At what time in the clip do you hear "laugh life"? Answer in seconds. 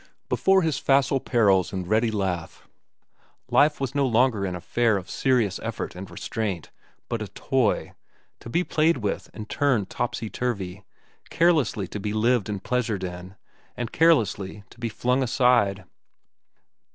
2.09-3.79